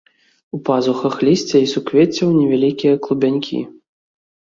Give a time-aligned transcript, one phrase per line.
[0.57, 3.65] У пазухах лісця і суквеццяў невялікія клубянькі.